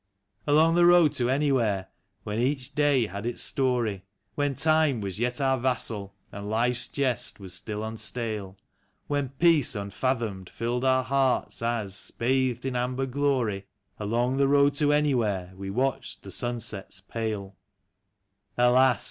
[0.47, 1.89] Along the road to Anywhere,
[2.25, 4.01] Avhen each day had its story;
[4.33, 8.55] When time was yet our vassal, and life's Jest was still unstale;
[9.05, 13.67] When peace unfathomed filled our hearts as, bathed in amber glory,
[13.99, 17.49] Along the road to Anywhere we watched the sunsets pale.
[18.55, 18.57] 82 THE TRAMPS.
[18.71, 18.99] Alas